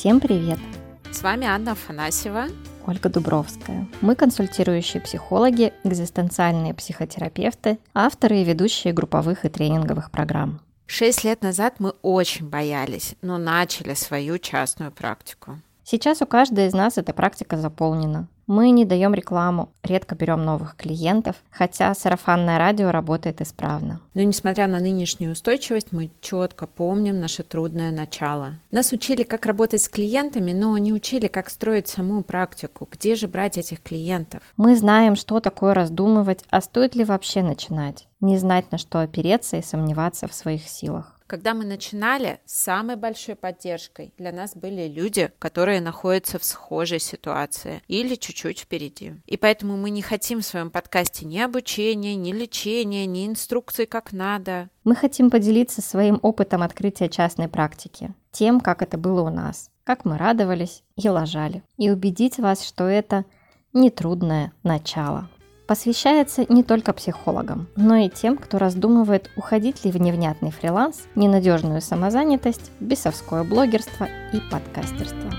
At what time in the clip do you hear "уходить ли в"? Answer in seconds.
69.36-70.00